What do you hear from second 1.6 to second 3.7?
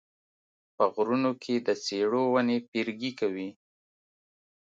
د څېړو ونې پیرګي کوي